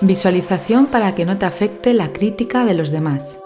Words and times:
Visualización 0.00 0.86
para 0.86 1.16
que 1.16 1.24
no 1.24 1.38
te 1.38 1.46
afecte 1.46 1.92
la 1.92 2.12
crítica 2.12 2.64
de 2.64 2.74
los 2.74 2.92
demás. 2.92 3.40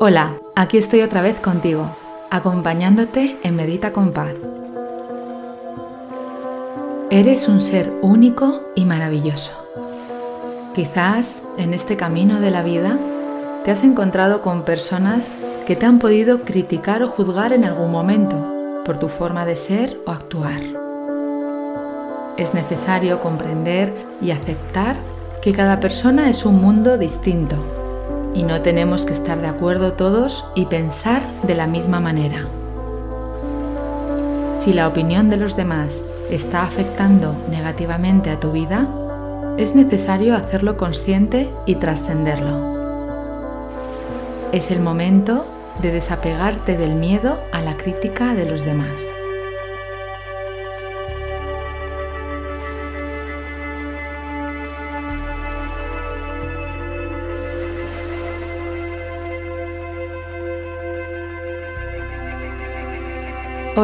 Hola, 0.00 0.38
aquí 0.54 0.76
estoy 0.76 1.00
otra 1.00 1.22
vez 1.22 1.40
contigo, 1.40 1.96
acompañándote 2.28 3.38
en 3.42 3.56
Medita 3.56 3.94
con 3.94 4.12
Paz. 4.12 4.34
Eres 7.08 7.48
un 7.48 7.62
ser 7.62 7.90
único 8.02 8.64
y 8.74 8.84
maravilloso. 8.84 9.52
Quizás 10.74 11.42
en 11.56 11.72
este 11.72 11.96
camino 11.96 12.42
de 12.42 12.50
la 12.50 12.62
vida 12.62 12.98
te 13.64 13.70
has 13.70 13.82
encontrado 13.82 14.42
con 14.42 14.66
personas 14.66 15.30
que 15.66 15.74
te 15.74 15.86
han 15.86 15.98
podido 15.98 16.42
criticar 16.42 17.02
o 17.02 17.08
juzgar 17.08 17.54
en 17.54 17.64
algún 17.64 17.90
momento 17.90 18.82
por 18.84 18.98
tu 18.98 19.08
forma 19.08 19.46
de 19.46 19.56
ser 19.56 19.98
o 20.04 20.10
actuar 20.10 20.77
es 22.38 22.54
necesario 22.54 23.20
comprender 23.20 23.92
y 24.22 24.30
aceptar 24.30 24.96
que 25.42 25.52
cada 25.52 25.80
persona 25.80 26.30
es 26.30 26.46
un 26.46 26.62
mundo 26.62 26.96
distinto 26.96 27.56
y 28.34 28.44
no 28.44 28.62
tenemos 28.62 29.04
que 29.04 29.12
estar 29.12 29.40
de 29.40 29.48
acuerdo 29.48 29.92
todos 29.92 30.44
y 30.54 30.66
pensar 30.66 31.22
de 31.42 31.54
la 31.56 31.66
misma 31.66 32.00
manera. 32.00 32.46
Si 34.60 34.72
la 34.72 34.86
opinión 34.86 35.28
de 35.28 35.36
los 35.36 35.56
demás 35.56 36.04
está 36.30 36.62
afectando 36.62 37.34
negativamente 37.50 38.30
a 38.30 38.38
tu 38.38 38.52
vida, 38.52 38.88
es 39.56 39.74
necesario 39.74 40.36
hacerlo 40.36 40.76
consciente 40.76 41.50
y 41.66 41.76
trascenderlo. 41.76 42.78
Es 44.52 44.70
el 44.70 44.80
momento 44.80 45.44
de 45.82 45.90
desapegarte 45.90 46.76
del 46.76 46.94
miedo 46.94 47.38
a 47.52 47.60
la 47.62 47.76
crítica 47.76 48.34
de 48.34 48.46
los 48.46 48.64
demás. 48.64 49.17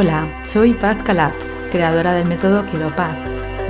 Hola, 0.04 0.28
soy 0.44 0.74
Paz 0.74 0.98
Calab, 1.02 1.32
creadora 1.72 2.12
del 2.12 2.26
método 2.26 2.66
Quiero 2.66 2.94
Paz, 2.94 3.16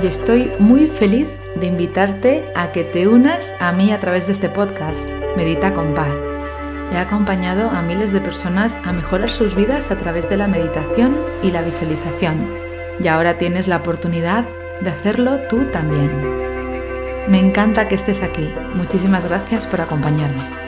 y 0.01 0.07
estoy 0.07 0.51
muy 0.59 0.87
feliz 0.87 1.29
de 1.55 1.67
invitarte 1.67 2.43
a 2.55 2.73
que 2.73 2.83
te 2.83 3.07
unas 3.07 3.55
a 3.61 3.71
mí 3.71 3.93
a 3.93 4.01
través 4.01 4.25
de 4.25 4.33
este 4.33 4.49
podcast, 4.49 5.09
Medita 5.37 5.73
con 5.73 5.93
Paz. 5.93 6.11
He 6.91 6.97
acompañado 6.97 7.69
a 7.69 7.81
miles 7.81 8.11
de 8.11 8.19
personas 8.19 8.77
a 8.83 8.91
mejorar 8.91 9.31
sus 9.31 9.55
vidas 9.55 9.91
a 9.91 9.97
través 9.97 10.29
de 10.29 10.35
la 10.35 10.49
meditación 10.49 11.15
y 11.41 11.51
la 11.51 11.61
visualización, 11.61 12.49
y 12.99 13.07
ahora 13.07 13.37
tienes 13.37 13.69
la 13.69 13.77
oportunidad 13.77 14.43
de 14.81 14.89
hacerlo 14.89 15.39
tú 15.47 15.63
también. 15.71 16.11
Me 17.29 17.39
encanta 17.39 17.87
que 17.87 17.95
estés 17.95 18.21
aquí. 18.21 18.53
Muchísimas 18.73 19.25
gracias 19.25 19.65
por 19.65 19.79
acompañarme. 19.79 20.64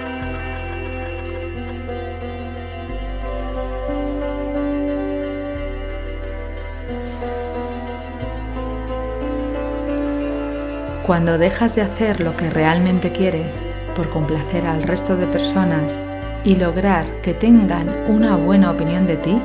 Cuando 11.07 11.37
dejas 11.37 11.73
de 11.73 11.83
hacer 11.83 12.19
lo 12.19 12.35
que 12.35 12.49
realmente 12.49 13.13
quieres 13.13 13.63
por 13.95 14.09
complacer 14.09 14.67
al 14.67 14.83
resto 14.83 15.15
de 15.15 15.25
personas 15.25 15.97
y 16.43 16.57
lograr 16.57 17.05
que 17.21 17.33
tengan 17.33 17.87
una 18.09 18.35
buena 18.35 18.69
opinión 18.71 19.07
de 19.07 19.15
ti, 19.15 19.41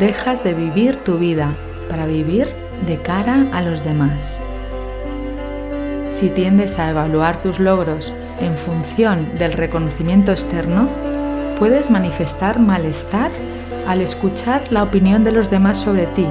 dejas 0.00 0.42
de 0.42 0.52
vivir 0.52 0.96
tu 0.96 1.16
vida 1.16 1.54
para 1.88 2.06
vivir 2.06 2.48
de 2.86 2.96
cara 2.96 3.46
a 3.52 3.62
los 3.62 3.84
demás. 3.84 4.40
Si 6.08 6.28
tiendes 6.28 6.80
a 6.80 6.90
evaluar 6.90 7.40
tus 7.40 7.60
logros 7.60 8.12
en 8.40 8.56
función 8.56 9.38
del 9.38 9.52
reconocimiento 9.52 10.32
externo, 10.32 10.88
puedes 11.56 11.88
manifestar 11.88 12.58
malestar 12.58 13.30
al 13.86 14.00
escuchar 14.00 14.62
la 14.72 14.82
opinión 14.82 15.22
de 15.22 15.30
los 15.30 15.50
demás 15.50 15.78
sobre 15.78 16.08
ti 16.08 16.26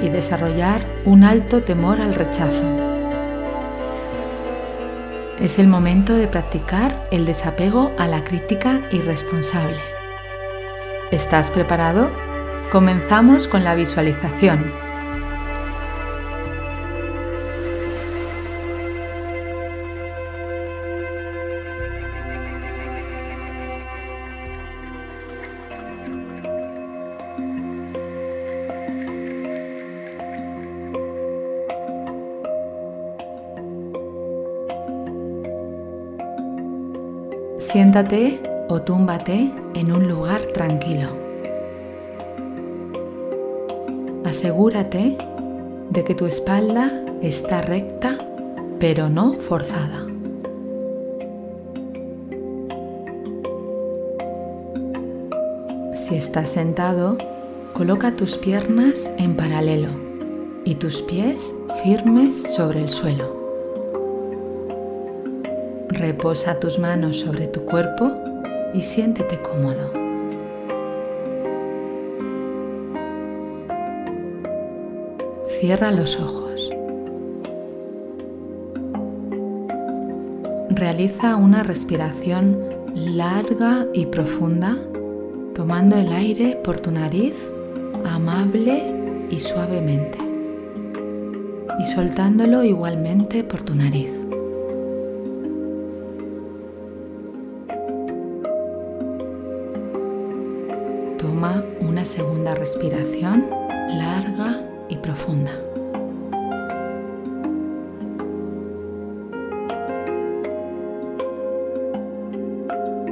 y 0.00 0.08
desarrollar 0.08 0.82
un 1.04 1.24
alto 1.24 1.64
temor 1.64 2.00
al 2.00 2.14
rechazo. 2.14 2.87
Es 5.40 5.60
el 5.60 5.68
momento 5.68 6.14
de 6.14 6.26
practicar 6.26 7.06
el 7.12 7.24
desapego 7.24 7.92
a 7.96 8.08
la 8.08 8.24
crítica 8.24 8.80
irresponsable. 8.90 9.78
¿Estás 11.12 11.48
preparado? 11.50 12.10
Comenzamos 12.72 13.46
con 13.46 13.62
la 13.62 13.76
visualización. 13.76 14.87
Siéntate 37.70 38.40
o 38.70 38.80
túmbate 38.80 39.52
en 39.74 39.92
un 39.92 40.08
lugar 40.08 40.40
tranquilo. 40.54 41.10
Asegúrate 44.24 45.18
de 45.90 46.02
que 46.02 46.14
tu 46.14 46.24
espalda 46.24 47.04
está 47.20 47.60
recta 47.60 48.16
pero 48.78 49.10
no 49.10 49.34
forzada. 49.34 50.06
Si 55.94 56.14
estás 56.16 56.48
sentado, 56.48 57.18
coloca 57.74 58.16
tus 58.16 58.38
piernas 58.38 59.10
en 59.18 59.36
paralelo 59.36 59.90
y 60.64 60.76
tus 60.76 61.02
pies 61.02 61.54
firmes 61.82 62.54
sobre 62.54 62.80
el 62.80 62.88
suelo. 62.88 63.37
Reposa 66.08 66.58
tus 66.58 66.78
manos 66.78 67.18
sobre 67.18 67.48
tu 67.48 67.66
cuerpo 67.66 68.10
y 68.72 68.80
siéntete 68.80 69.42
cómodo. 69.42 69.92
Cierra 75.60 75.90
los 75.90 76.18
ojos. 76.18 76.70
Realiza 80.70 81.36
una 81.36 81.62
respiración 81.62 82.58
larga 82.94 83.86
y 83.92 84.06
profunda, 84.06 84.78
tomando 85.54 85.98
el 85.98 86.10
aire 86.10 86.58
por 86.64 86.80
tu 86.80 86.90
nariz 86.90 87.36
amable 88.06 88.82
y 89.28 89.38
suavemente 89.40 90.16
y 91.78 91.84
soltándolo 91.84 92.64
igualmente 92.64 93.44
por 93.44 93.60
tu 93.60 93.74
nariz. 93.74 94.17
Segunda 102.48 102.54
respiración 102.54 103.50
larga 103.98 104.62
y 104.88 104.96
profunda. 104.96 105.52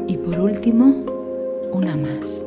Y 0.06 0.16
por 0.16 0.38
último, 0.38 1.04
una 1.72 1.96
más. 1.96 2.44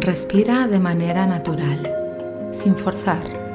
Respira 0.00 0.66
de 0.68 0.78
manera 0.78 1.26
natural, 1.26 2.50
sin 2.52 2.74
forzar. 2.76 3.47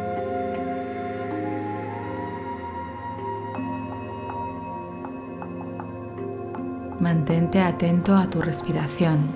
Mantente 7.04 7.60
atento 7.60 8.16
a 8.16 8.30
tu 8.30 8.40
respiración 8.40 9.30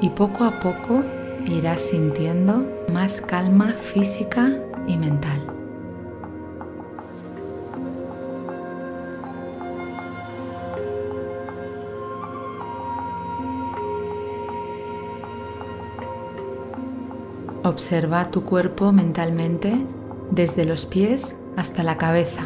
y 0.00 0.08
poco 0.10 0.44
a 0.44 0.60
poco 0.60 1.02
irás 1.46 1.80
sintiendo 1.80 2.64
más 2.92 3.20
calma 3.20 3.72
física 3.72 4.56
y 4.86 4.98
mental. 4.98 5.42
Observa 17.64 18.30
tu 18.30 18.44
cuerpo 18.44 18.92
mentalmente 18.92 19.84
desde 20.30 20.66
los 20.66 20.86
pies 20.86 21.34
hasta 21.56 21.82
la 21.82 21.98
cabeza, 21.98 22.44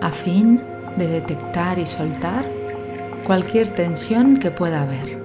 a 0.00 0.12
fin 0.12 0.62
de 0.96 1.08
detectar 1.08 1.80
y 1.80 1.86
soltar 1.86 2.55
cualquier 3.26 3.74
tensión 3.74 4.36
que 4.36 4.52
pueda 4.52 4.82
haber. 4.82 5.20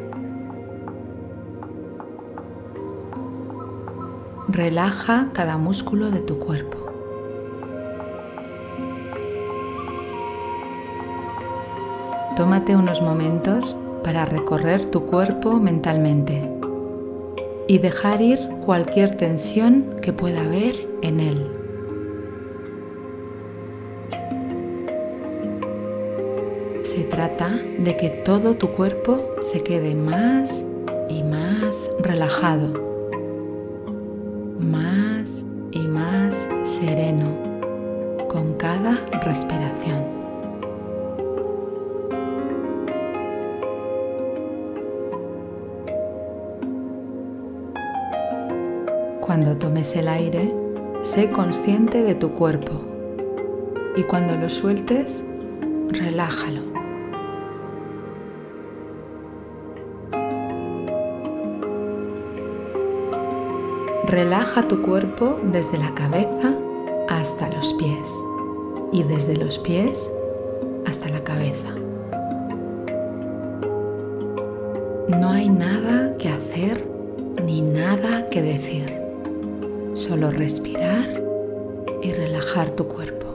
Relaja 4.47 5.29
cada 5.33 5.57
músculo 5.57 6.09
de 6.09 6.19
tu 6.21 6.39
cuerpo. 6.39 6.79
Tómate 12.35 12.75
unos 12.75 13.03
momentos 13.03 13.75
para 14.03 14.25
recorrer 14.25 14.89
tu 14.89 15.05
cuerpo 15.05 15.59
mentalmente 15.59 16.51
y 17.67 17.77
dejar 17.77 18.19
ir 18.23 18.39
cualquier 18.65 19.15
tensión 19.15 19.97
que 20.01 20.11
pueda 20.11 20.41
haber 20.41 20.89
en 21.03 21.19
él. 21.19 21.60
Trata 27.21 27.51
de 27.77 27.95
que 27.97 28.09
todo 28.09 28.55
tu 28.55 28.69
cuerpo 28.71 29.35
se 29.41 29.61
quede 29.61 29.93
más 29.93 30.65
y 31.07 31.21
más 31.21 31.91
relajado, 31.99 32.73
más 34.59 35.45
y 35.69 35.81
más 35.81 36.49
sereno 36.63 37.27
con 38.27 38.55
cada 38.55 39.05
respiración. 39.23 40.03
Cuando 49.19 49.57
tomes 49.57 49.95
el 49.95 50.07
aire, 50.07 50.51
sé 51.03 51.29
consciente 51.29 52.01
de 52.01 52.15
tu 52.15 52.31
cuerpo 52.31 52.81
y 53.95 54.01
cuando 54.01 54.35
lo 54.35 54.49
sueltes, 54.49 55.23
relájalo. 55.89 56.70
Relaja 64.11 64.67
tu 64.67 64.81
cuerpo 64.81 65.39
desde 65.41 65.77
la 65.77 65.95
cabeza 65.95 66.53
hasta 67.07 67.47
los 67.47 67.73
pies 67.75 68.13
y 68.91 69.03
desde 69.03 69.37
los 69.37 69.57
pies 69.57 70.11
hasta 70.85 71.07
la 71.07 71.23
cabeza. 71.23 71.73
No 75.07 75.29
hay 75.29 75.47
nada 75.47 76.17
que 76.17 76.27
hacer 76.27 76.85
ni 77.45 77.61
nada 77.61 78.27
que 78.29 78.41
decir 78.41 78.99
solo 79.93 80.29
respirar 80.29 81.23
y 82.01 82.11
relajar 82.11 82.71
tu 82.71 82.89
cuerpo. 82.89 83.27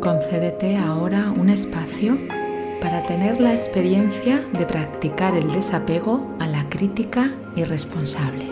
Concédete 0.00 0.78
ahora 0.78 1.30
un 1.38 1.50
espacio 1.50 2.16
para 2.80 3.04
tener 3.04 3.40
la 3.40 3.52
experiencia 3.52 4.46
de 4.52 4.66
practicar 4.66 5.34
el 5.34 5.50
desapego 5.52 6.36
a 6.38 6.46
la 6.46 6.68
crítica 6.68 7.32
irresponsable. 7.56 8.46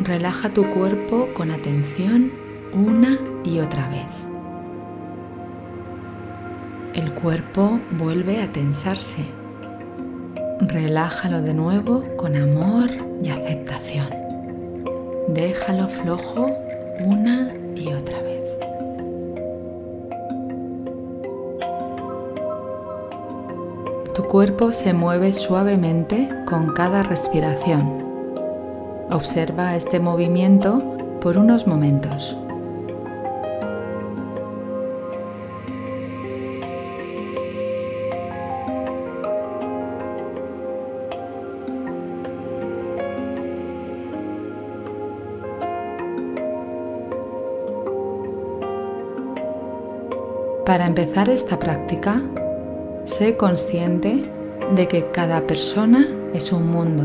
Relaja 0.00 0.50
tu 0.50 0.68
cuerpo 0.70 1.28
con 1.34 1.50
atención 1.50 2.32
una 2.72 3.18
y 3.44 3.58
otra 3.58 3.88
vez 3.88 4.30
el 6.94 7.12
cuerpo 7.12 7.78
vuelve 7.92 8.42
a 8.42 8.50
tensarse. 8.50 9.24
Relájalo 10.60 11.40
de 11.40 11.54
nuevo 11.54 12.04
con 12.16 12.36
amor 12.36 12.90
y 13.22 13.30
aceptación. 13.30 14.08
Déjalo 15.28 15.88
flojo 15.88 16.46
una 17.00 17.54
y 17.76 17.92
otra 17.92 18.20
vez. 18.20 18.39
Cuerpo 24.30 24.70
se 24.70 24.94
mueve 24.94 25.32
suavemente 25.32 26.28
con 26.46 26.72
cada 26.72 27.02
respiración. 27.02 28.00
Observa 29.10 29.74
este 29.74 29.98
movimiento 29.98 31.18
por 31.20 31.36
unos 31.36 31.66
momentos. 31.66 32.36
Para 50.64 50.86
empezar 50.86 51.28
esta 51.28 51.58
práctica, 51.58 52.22
sé 53.10 53.36
consciente 53.36 54.22
de 54.76 54.86
que 54.86 55.10
cada 55.10 55.44
persona 55.46 56.06
es 56.32 56.52
un 56.52 56.70
mundo 56.70 57.02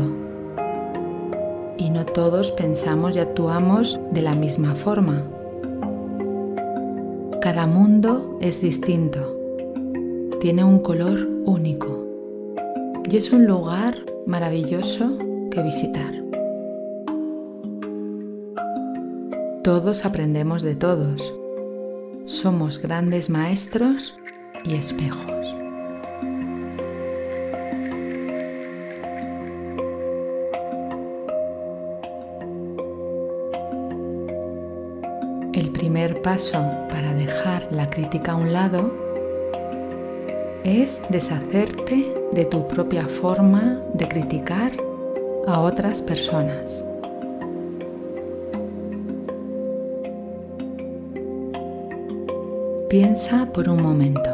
y 1.76 1.90
no 1.90 2.06
todos 2.06 2.52
pensamos 2.52 3.16
y 3.16 3.18
actuamos 3.18 3.98
de 4.12 4.22
la 4.22 4.36
misma 4.36 4.76
forma. 4.76 5.24
Cada 7.40 7.66
mundo 7.66 8.38
es 8.40 8.60
distinto, 8.60 9.36
tiene 10.40 10.62
un 10.62 10.78
color 10.78 11.26
único 11.44 12.06
y 13.10 13.16
es 13.16 13.32
un 13.32 13.46
lugar 13.46 13.96
maravilloso 14.26 15.18
que 15.50 15.62
visitar. 15.62 16.14
Todos 19.64 20.04
aprendemos 20.04 20.62
de 20.62 20.76
todos 20.76 21.34
somos 22.26 22.78
grandes 22.78 23.28
maestros 23.28 24.18
y 24.64 24.74
espejos. 24.74 25.65
Primer 36.06 36.22
paso 36.22 36.64
para 36.88 37.12
dejar 37.14 37.66
la 37.72 37.88
crítica 37.88 38.32
a 38.32 38.36
un 38.36 38.52
lado 38.52 38.92
es 40.62 41.02
deshacerte 41.10 42.14
de 42.32 42.44
tu 42.44 42.68
propia 42.68 43.08
forma 43.08 43.80
de 43.94 44.06
criticar 44.06 44.72
a 45.48 45.60
otras 45.60 46.02
personas. 46.02 46.84
Piensa 52.88 53.50
por 53.52 53.68
un 53.68 53.82
momento. 53.82 54.30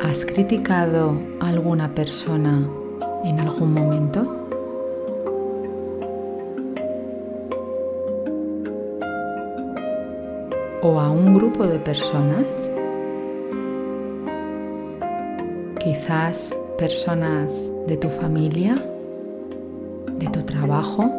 ¿Has 0.00 0.24
criticado 0.24 1.18
a 1.40 1.48
alguna 1.48 1.92
persona 1.92 2.68
en 3.24 3.40
algún 3.40 3.74
momento? 3.74 4.43
¿O 10.86 11.00
a 11.00 11.10
un 11.10 11.32
grupo 11.32 11.66
de 11.66 11.78
personas? 11.78 12.70
Quizás 15.78 16.54
personas 16.76 17.72
de 17.86 17.96
tu 17.96 18.10
familia, 18.10 18.74
de 20.18 20.26
tu 20.26 20.42
trabajo, 20.42 21.10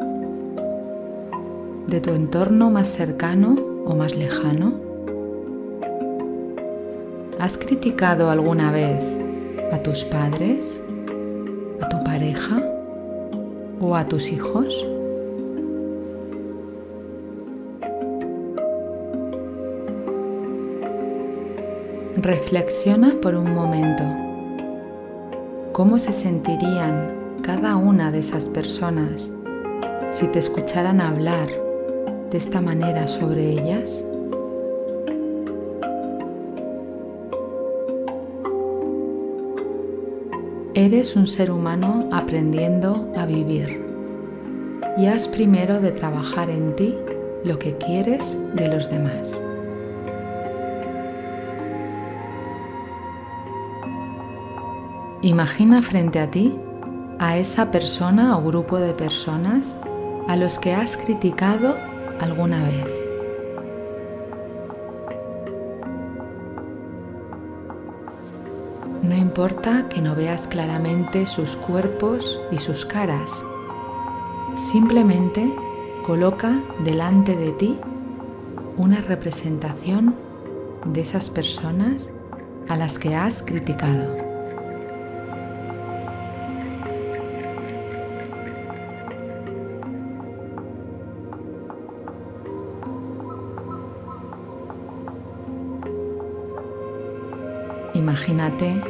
de 1.87 1.99
tu 1.99 2.11
entorno 2.11 2.69
más 2.69 2.85
cercano 2.89 3.55
o 3.87 3.95
más 3.95 4.15
lejano? 4.15 4.75
¿Has 7.39 7.57
criticado 7.57 8.29
alguna 8.29 8.71
vez 8.71 9.03
a 9.71 9.79
tus 9.79 10.05
padres, 10.05 10.79
a 11.81 11.89
tu 11.89 12.03
pareja 12.03 12.61
o 13.81 13.95
a 13.95 14.05
tus 14.05 14.31
hijos? 14.31 14.85
Reflexiona 22.25 23.21
por 23.21 23.35
un 23.35 23.53
momento. 23.53 24.03
¿Cómo 25.73 25.99
se 25.99 26.11
sentirían 26.11 27.37
cada 27.43 27.75
una 27.75 28.09
de 28.09 28.17
esas 28.17 28.49
personas 28.49 29.31
si 30.09 30.25
te 30.29 30.39
escucharan 30.39 31.01
hablar 31.01 31.49
de 32.31 32.37
esta 32.39 32.61
manera 32.61 33.07
sobre 33.07 33.51
ellas? 33.51 34.03
Eres 40.73 41.15
un 41.15 41.27
ser 41.27 41.51
humano 41.51 42.09
aprendiendo 42.11 43.07
a 43.15 43.27
vivir 43.27 43.85
y 44.97 45.05
has 45.05 45.27
primero 45.27 45.79
de 45.79 45.91
trabajar 45.91 46.49
en 46.49 46.75
ti 46.75 46.95
lo 47.43 47.59
que 47.59 47.77
quieres 47.77 48.39
de 48.55 48.67
los 48.67 48.89
demás. 48.89 49.44
Imagina 55.25 55.81
frente 55.81 56.19
a 56.19 56.29
ti 56.29 56.55
a 57.17 57.39
esa 57.39 57.71
persona 57.71 58.37
o 58.37 58.43
grupo 58.43 58.77
de 58.77 58.93
personas 58.93 59.75
a 60.27 60.35
los 60.35 60.59
que 60.59 60.75
has 60.75 60.97
criticado 60.97 61.75
alguna 62.19 62.63
vez. 62.63 62.85
No 69.01 69.15
importa 69.15 69.89
que 69.89 69.99
no 69.99 70.13
veas 70.13 70.45
claramente 70.45 71.25
sus 71.25 71.55
cuerpos 71.55 72.39
y 72.51 72.59
sus 72.59 72.85
caras, 72.85 73.43
simplemente 74.53 75.51
coloca 76.03 76.61
delante 76.83 77.35
de 77.35 77.51
ti 77.53 77.79
una 78.77 79.01
representación 79.01 80.13
de 80.85 81.01
esas 81.01 81.31
personas 81.31 82.11
a 82.69 82.77
las 82.77 82.99
que 82.99 83.15
has 83.15 83.41
criticado. 83.41 84.24
Imagínate 98.15 98.81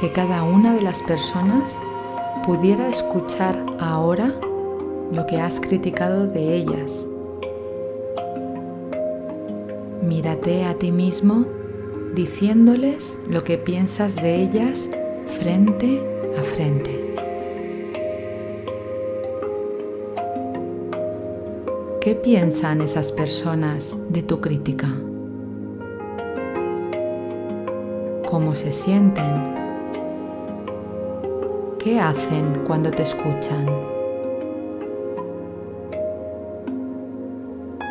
que 0.00 0.10
cada 0.10 0.42
una 0.42 0.74
de 0.74 0.82
las 0.82 1.02
personas 1.02 1.78
pudiera 2.44 2.88
escuchar 2.88 3.56
ahora 3.78 4.34
lo 5.12 5.24
que 5.26 5.38
has 5.38 5.60
criticado 5.60 6.26
de 6.26 6.56
ellas. 6.56 7.06
Mírate 10.02 10.64
a 10.64 10.74
ti 10.74 10.90
mismo 10.90 11.46
diciéndoles 12.16 13.16
lo 13.28 13.44
que 13.44 13.56
piensas 13.56 14.16
de 14.16 14.42
ellas 14.42 14.90
frente 15.38 16.02
a 16.36 16.42
frente. 16.42 17.14
¿Qué 22.00 22.16
piensan 22.16 22.80
esas 22.80 23.12
personas 23.12 23.94
de 24.08 24.24
tu 24.24 24.40
crítica? 24.40 24.88
¿Cómo 28.30 28.54
se 28.54 28.72
sienten? 28.72 29.54
¿Qué 31.82 31.98
hacen 31.98 32.62
cuando 32.64 32.92
te 32.92 33.02
escuchan? 33.02 33.66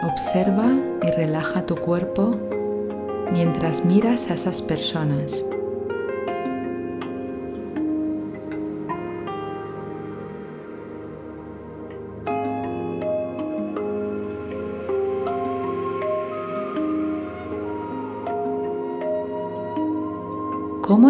Observa 0.10 0.65
y 1.01 1.12
relaja 1.12 1.65
tu 1.65 1.75
cuerpo 1.75 2.38
mientras 3.34 3.84
miras 3.84 4.29
a 4.31 4.36
esas 4.36 4.62
personas. 4.62 5.43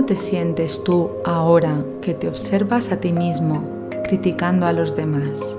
Te 0.09 0.15
sientes 0.15 0.83
tú 0.83 1.11
ahora 1.23 1.85
que 2.01 2.15
te 2.15 2.27
observas 2.27 2.91
a 2.91 2.99
ti 2.99 3.13
mismo 3.13 3.89
criticando 4.05 4.65
a 4.65 4.73
los 4.73 4.95
demás? 4.95 5.58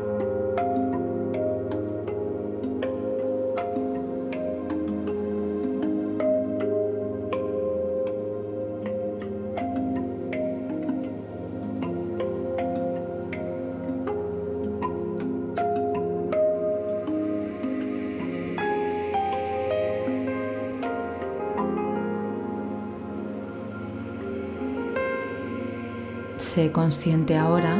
Sé 26.52 26.72
consciente 26.72 27.36
ahora 27.36 27.76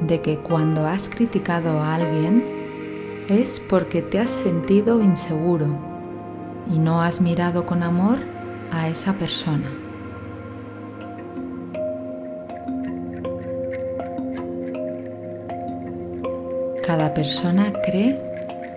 de 0.00 0.22
que 0.22 0.38
cuando 0.38 0.86
has 0.86 1.10
criticado 1.10 1.78
a 1.78 1.96
alguien 1.96 2.42
es 3.28 3.60
porque 3.60 4.00
te 4.00 4.18
has 4.18 4.30
sentido 4.30 5.02
inseguro 5.02 5.66
y 6.74 6.78
no 6.78 7.02
has 7.02 7.20
mirado 7.20 7.66
con 7.66 7.82
amor 7.82 8.16
a 8.70 8.88
esa 8.88 9.12
persona. 9.12 9.70
Cada 16.86 17.12
persona 17.12 17.74
cree 17.84 18.18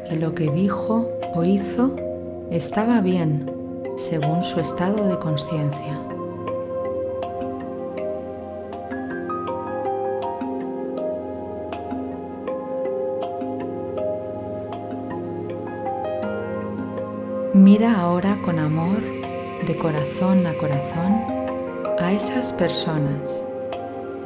que 0.10 0.18
lo 0.18 0.36
que 0.36 0.52
dijo 0.52 1.10
o 1.34 1.46
hizo 1.46 1.96
estaba 2.52 3.00
bien 3.00 3.50
según 3.96 4.44
su 4.44 4.60
estado 4.60 5.08
de 5.08 5.18
conciencia. 5.20 6.15
Mira 17.66 18.00
ahora 18.00 18.38
con 18.44 18.60
amor, 18.60 19.02
de 19.66 19.76
corazón 19.76 20.46
a 20.46 20.54
corazón, 20.54 21.14
a 21.98 22.14
esas 22.14 22.54
personas 22.54 23.44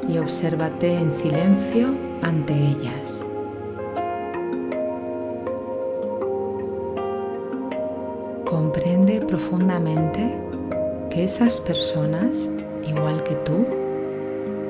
y 0.10 0.18
obsérvate 0.18 0.94
en 0.94 1.10
silencio 1.10 1.96
ante 2.22 2.54
ellas. 2.54 3.24
Comprende 8.44 9.22
profundamente 9.22 10.38
que 11.10 11.24
esas 11.24 11.62
personas, 11.62 12.52
igual 12.86 13.24
que 13.24 13.36
tú, 13.36 13.66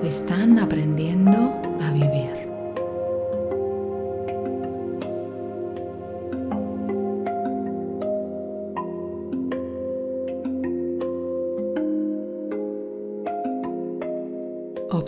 están 0.03 0.59
aprendiendo 0.59 1.59
a 1.81 1.91
vivir. 1.91 2.38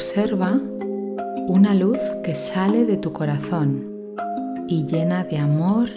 Observa 0.01 0.59
una 1.47 1.75
luz 1.75 1.99
que 2.23 2.33
sale 2.33 2.85
de 2.85 2.97
tu 2.97 3.13
corazón 3.13 4.15
y 4.67 4.83
llena 4.87 5.23
de 5.25 5.37
amor 5.37 5.89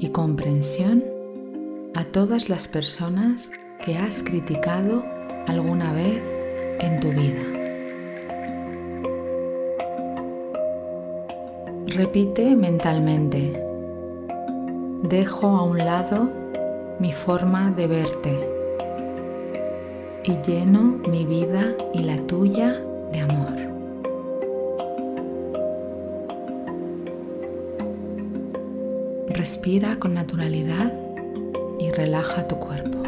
y 0.00 0.08
comprensión 0.08 1.04
a 1.94 2.02
todas 2.02 2.48
las 2.48 2.66
personas 2.66 3.52
que 3.84 3.96
has 3.96 4.24
criticado 4.24 5.04
alguna 5.46 5.92
vez 5.92 6.24
en 6.80 6.98
tu 6.98 7.10
vida. 7.10 7.44
Repite 11.86 12.56
mentalmente, 12.56 13.62
dejo 15.04 15.46
a 15.46 15.62
un 15.62 15.78
lado 15.78 16.28
mi 16.98 17.12
forma 17.12 17.70
de 17.70 17.86
verte 17.86 18.48
y 20.24 20.32
lleno 20.44 20.98
mi 21.08 21.24
vida 21.24 21.76
y 21.94 22.00
la 22.02 22.16
tuya 22.26 22.82
de 23.12 23.20
amor. 23.20 23.52
Respira 29.28 29.96
con 29.96 30.14
naturalidad 30.14 30.92
y 31.78 31.90
relaja 31.90 32.46
tu 32.46 32.56
cuerpo. 32.58 32.98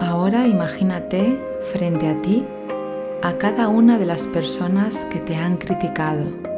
Ahora 0.00 0.46
imagínate 0.46 1.38
frente 1.72 2.08
a 2.08 2.20
ti 2.22 2.44
a 3.22 3.38
cada 3.38 3.68
una 3.68 3.98
de 3.98 4.06
las 4.06 4.26
personas 4.26 5.04
que 5.06 5.20
te 5.20 5.36
han 5.36 5.56
criticado 5.56 6.51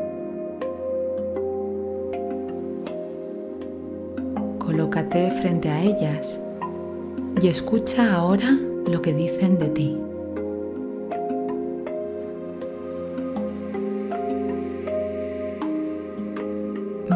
frente 5.15 5.69
a 5.69 5.81
ellas 5.81 6.41
y 7.41 7.47
escucha 7.47 8.13
ahora 8.13 8.51
lo 8.87 9.01
que 9.01 9.15
dicen 9.15 9.59
de 9.61 9.69
ti. 9.69 9.97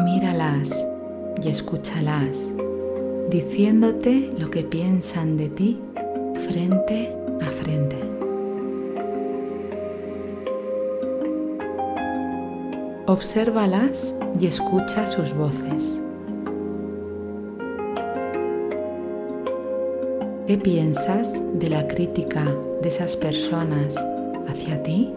Míralas 0.05 0.85
y 1.43 1.49
escúchalas, 1.49 2.53
diciéndote 3.29 4.31
lo 4.37 4.49
que 4.49 4.63
piensan 4.63 5.35
de 5.35 5.49
ti 5.49 5.81
frente 6.47 7.13
a 7.41 7.51
frente. 7.51 7.97
Obsérvalas 13.07 14.15
y 14.39 14.47
escucha 14.47 15.05
sus 15.05 15.33
voces. 15.33 16.01
¿Qué 20.49 20.57
piensas 20.57 21.39
de 21.59 21.69
la 21.69 21.87
crítica 21.87 22.43
de 22.81 22.89
esas 22.89 23.15
personas 23.15 23.95
hacia 24.47 24.81
ti? 24.81 25.13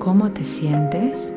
¿Cómo 0.00 0.32
te 0.32 0.42
sientes? 0.42 1.32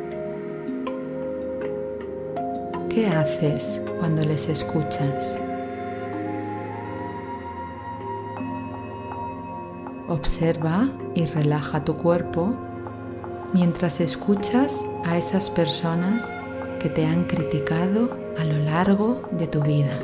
¿Qué 2.90 3.06
haces 3.06 3.84
cuando 4.00 4.26
les 4.26 4.50
escuchas? 4.50 5.38
Observa 10.08 10.90
y 11.14 11.26
relaja 11.26 11.86
tu 11.86 11.98
cuerpo 11.98 12.56
mientras 13.54 14.02
escuchas 14.02 14.84
a 15.06 15.20
esas 15.20 15.52
personas 15.52 16.28
que 16.80 16.90
te 16.90 17.06
han 17.06 17.26
criticado 17.26 18.10
a 18.38 18.44
lo 18.44 18.58
largo 18.58 19.22
de 19.32 19.48
tu 19.48 19.62
vida. 19.62 20.00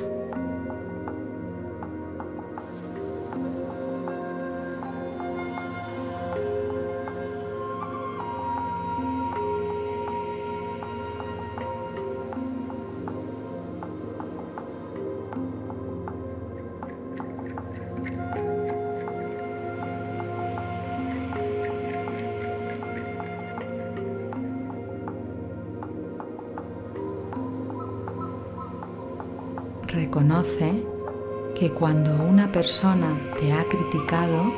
Cuando 31.76 32.16
una 32.24 32.50
persona 32.52 33.20
te 33.38 33.52
ha 33.52 33.64
criticado 33.66 34.54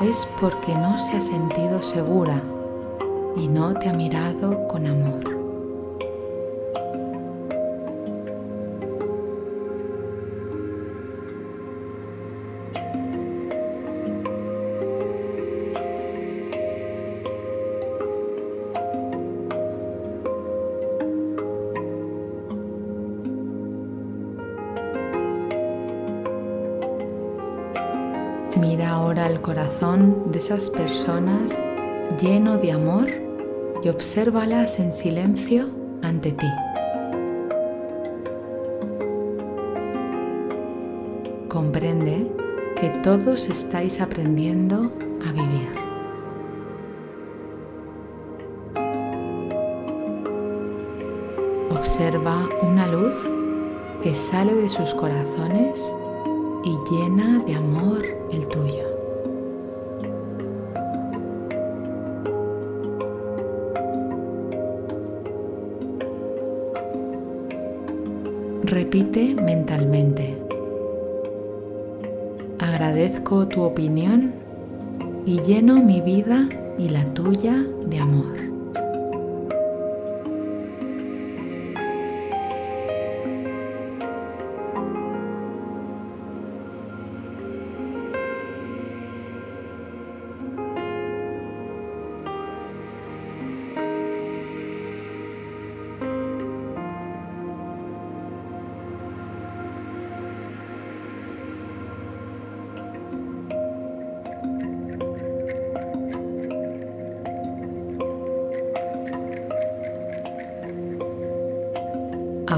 es 0.00 0.28
porque 0.40 0.74
no 0.74 0.98
se 0.98 1.16
ha 1.16 1.20
sentido 1.20 1.80
segura 1.80 2.42
y 3.36 3.46
no 3.46 3.72
te 3.74 3.88
ha 3.88 3.92
mirado 3.92 4.66
con 4.66 4.86
amor. 4.86 5.37
Ahora 29.08 29.26
el 29.26 29.40
corazón 29.40 30.30
de 30.32 30.36
esas 30.36 30.68
personas 30.68 31.58
lleno 32.20 32.58
de 32.58 32.72
amor 32.72 33.08
y 33.82 33.88
obsérvalas 33.88 34.78
en 34.80 34.92
silencio 34.92 35.70
ante 36.02 36.32
ti. 36.32 36.46
Comprende 41.48 42.30
que 42.78 42.90
todos 43.02 43.48
estáis 43.48 43.98
aprendiendo 43.98 44.92
a 45.26 45.32
vivir. 45.32 45.70
Observa 51.70 52.46
una 52.60 52.86
luz 52.88 53.14
que 54.02 54.14
sale 54.14 54.52
de 54.52 54.68
sus 54.68 54.92
corazones 54.92 55.90
y 56.62 56.76
llena 56.90 57.42
de 57.46 57.54
amor 57.54 58.04
el 58.30 58.46
tuyo. 58.48 58.97
Repite 68.68 69.34
mentalmente. 69.34 70.36
Agradezco 72.58 73.48
tu 73.48 73.62
opinión 73.62 74.34
y 75.24 75.40
lleno 75.40 75.82
mi 75.82 76.02
vida 76.02 76.46
y 76.76 76.90
la 76.90 77.02
tuya 77.14 77.64
de 77.86 77.98
amor. 77.98 78.47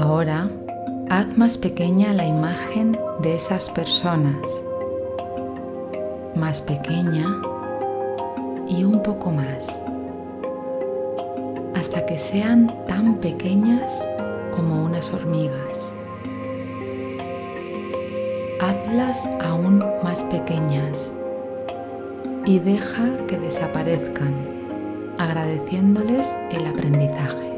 Ahora, 0.01 0.49
haz 1.11 1.37
más 1.37 1.59
pequeña 1.59 2.11
la 2.11 2.25
imagen 2.25 2.97
de 3.19 3.35
esas 3.35 3.69
personas. 3.69 4.63
Más 6.33 6.59
pequeña 6.59 7.27
y 8.67 8.83
un 8.83 9.03
poco 9.03 9.29
más. 9.29 9.83
Hasta 11.75 12.03
que 12.07 12.17
sean 12.17 12.73
tan 12.87 13.17
pequeñas 13.17 14.03
como 14.49 14.83
unas 14.83 15.13
hormigas. 15.13 15.93
Hazlas 18.59 19.29
aún 19.39 19.85
más 20.01 20.23
pequeñas 20.23 21.13
y 22.47 22.57
deja 22.57 23.07
que 23.27 23.37
desaparezcan, 23.37 24.33
agradeciéndoles 25.19 26.35
el 26.49 26.65
aprendizaje. 26.65 27.50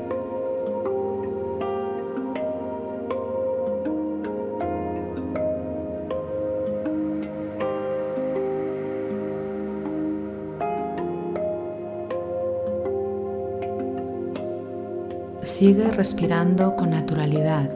Sigue 15.64 15.90
respirando 15.94 16.76
con 16.76 16.90
naturalidad 16.90 17.70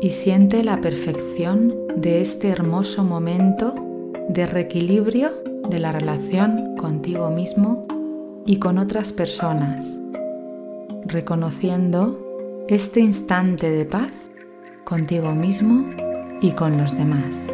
y 0.00 0.10
siente 0.10 0.64
la 0.64 0.80
perfección 0.80 1.72
de 1.94 2.20
este 2.20 2.48
hermoso 2.48 3.04
momento 3.04 3.76
de 4.28 4.48
reequilibrio 4.48 5.30
de 5.70 5.78
la 5.78 5.92
relación 5.92 6.74
contigo 6.74 7.30
mismo 7.30 7.86
y 8.44 8.56
con 8.56 8.78
otras 8.78 9.12
personas, 9.12 10.00
reconociendo 11.04 12.18
este 12.66 12.98
instante 12.98 13.70
de 13.70 13.84
paz 13.84 14.12
contigo 14.82 15.36
mismo 15.36 15.94
y 16.40 16.50
con 16.50 16.76
los 16.76 16.90
demás. 16.90 17.46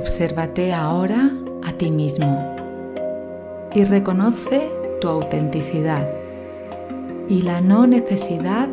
Obsérvate 0.00 0.72
ahora 0.72 1.30
a 1.62 1.72
ti 1.74 1.90
mismo 1.90 2.56
y 3.74 3.84
reconoce 3.84 4.70
tu 4.98 5.08
autenticidad 5.08 6.08
y 7.28 7.42
la 7.42 7.60
no 7.60 7.86
necesidad 7.86 8.66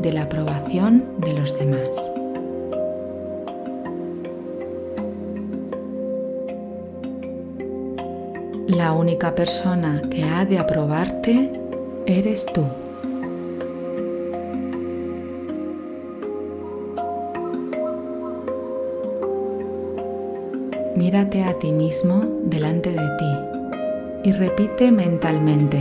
de 0.00 0.12
la 0.12 0.24
aprobación 0.24 1.02
de 1.16 1.32
los 1.32 1.58
demás. 1.58 2.12
La 8.68 8.92
única 8.92 9.34
persona 9.34 10.02
que 10.10 10.24
ha 10.24 10.44
de 10.44 10.58
aprobarte 10.58 11.58
eres 12.04 12.44
tú. 12.44 12.66
Mírate 21.06 21.44
a 21.44 21.56
ti 21.56 21.70
mismo 21.70 22.24
delante 22.42 22.90
de 22.90 23.08
ti 23.16 24.28
y 24.28 24.32
repite 24.32 24.90
mentalmente, 24.90 25.78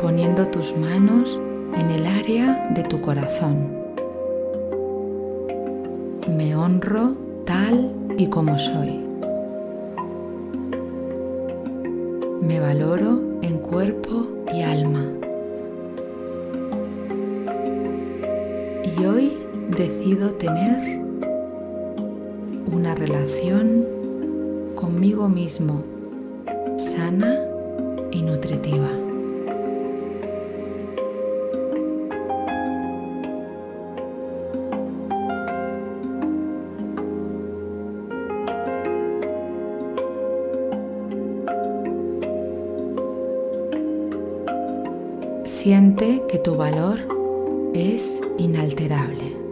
poniendo 0.00 0.46
tus 0.46 0.74
manos 0.78 1.38
en 1.76 1.90
el 1.90 2.06
área 2.06 2.66
de 2.70 2.82
tu 2.82 2.98
corazón. 3.02 3.68
Me 6.38 6.56
honro 6.56 7.14
tal 7.44 7.92
y 8.16 8.28
como 8.28 8.58
soy. 8.58 8.98
Me 12.40 12.58
valoro 12.58 13.20
en 13.42 13.58
cuerpo 13.58 14.26
y 14.54 14.62
alma. 14.62 15.04
Y 18.82 19.04
hoy 19.04 19.36
decido 19.68 20.30
tener 20.30 20.98
una 22.72 22.94
relación 22.94 24.05
conmigo 24.86 25.28
mismo 25.28 25.82
sana 26.76 27.40
y 28.12 28.22
nutritiva. 28.22 28.88
Siente 45.44 46.22
que 46.28 46.38
tu 46.38 46.54
valor 46.54 47.00
es 47.74 48.20
inalterable. 48.38 49.45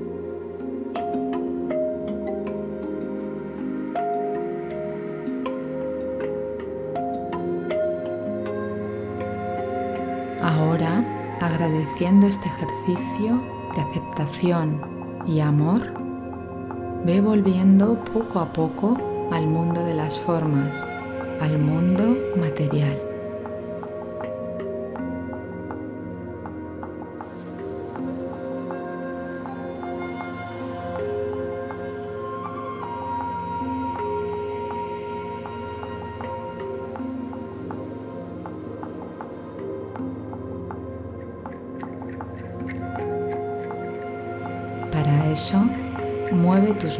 Agradeciendo 11.41 12.27
este 12.27 12.49
ejercicio 12.49 13.41
de 13.75 13.81
aceptación 13.81 14.81
y 15.27 15.41
amor, 15.41 15.83
ve 17.05 17.21
volviendo 17.21 18.03
poco 18.05 18.41
a 18.41 18.53
poco 18.53 18.97
al 19.31 19.47
mundo 19.47 19.85
de 19.85 19.95
las 19.95 20.19
formas, 20.19 20.87
al 21.41 21.59
mundo 21.59 22.17
material. 22.37 23.14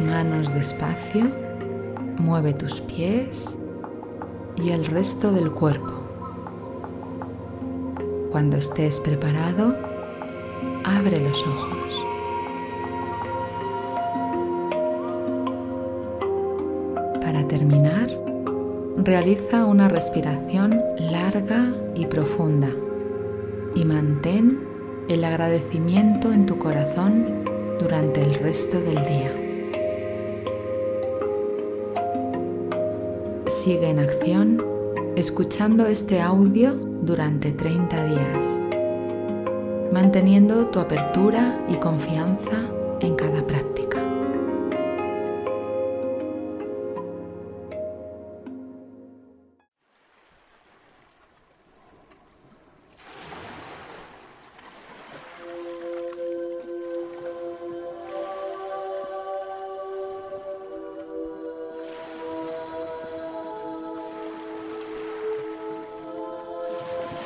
Manos 0.01 0.53
despacio, 0.53 1.29
mueve 2.17 2.53
tus 2.53 2.81
pies 2.81 3.57
y 4.55 4.71
el 4.71 4.85
resto 4.85 5.31
del 5.31 5.51
cuerpo. 5.51 5.93
Cuando 8.31 8.57
estés 8.57 8.99
preparado, 8.99 9.75
abre 10.83 11.21
los 11.21 11.41
ojos. 11.41 12.05
Para 17.21 17.47
terminar, 17.47 18.09
realiza 18.97 19.65
una 19.65 19.87
respiración 19.87 20.81
larga 20.99 21.73
y 21.95 22.05
profunda 22.05 22.69
y 23.75 23.85
mantén 23.85 24.59
el 25.09 25.23
agradecimiento 25.23 26.33
en 26.33 26.45
tu 26.45 26.57
corazón 26.57 27.43
durante 27.79 28.21
el 28.21 28.33
resto 28.35 28.79
del 28.79 29.03
día. 29.05 29.44
Sigue 33.65 33.89
en 33.89 33.97
acción 33.97 34.63
escuchando 35.15 35.87
este 35.87 36.21
audio 36.21 36.75
durante 36.75 37.51
30 37.51 38.05
días, 38.05 38.59
manteniendo 39.91 40.67
tu 40.67 40.77
apertura 40.77 41.65
y 41.67 41.73
confianza 41.77 42.69
en 42.99 43.15
cada 43.15 43.41
práctica. 43.47 43.94